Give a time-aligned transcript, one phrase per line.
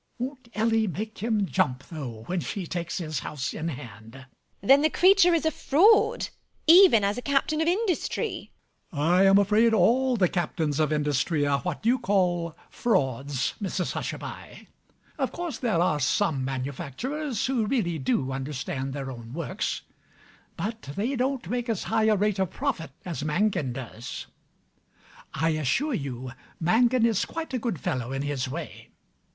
[0.17, 4.13] Won't Ellie make him jump, though, when she takes his house in hand!
[4.13, 4.25] MRS HUSHABYE.
[4.67, 6.29] Then the creature is a fraud
[6.65, 8.51] even as a captain of industry!
[8.91, 9.05] MAZZINI.
[9.07, 14.65] I am afraid all the captains of industry are what you call frauds, Mrs Hushabye.
[15.19, 19.83] Of course there are some manufacturers who really do understand their own works;
[20.57, 24.25] but they don't make as high a rate of profit as Mangan does.
[25.35, 28.89] I assure you Mangan is quite a good fellow in his way.